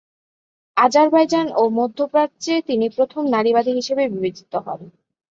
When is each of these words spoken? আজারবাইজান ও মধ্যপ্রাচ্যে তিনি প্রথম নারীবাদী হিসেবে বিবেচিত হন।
আজারবাইজান 0.77 1.47
ও 1.55 1.73
মধ্যপ্রাচ্যে 1.79 2.53
তিনি 2.67 2.85
প্রথম 2.95 3.23
নারীবাদী 3.27 3.71
হিসেবে 3.79 4.03
বিবেচিত 4.13 4.53
হন। 4.65 4.79